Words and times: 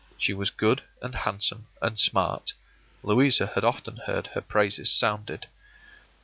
She 0.17 0.33
was 0.33 0.49
good 0.49 0.81
and 0.99 1.13
handsome 1.13 1.67
and 1.79 1.99
smart. 1.99 2.53
Louisa 3.03 3.45
had 3.53 3.63
often 3.63 3.97
heard 4.07 4.25
her 4.33 4.41
praises 4.41 4.89
sounded. 4.89 5.45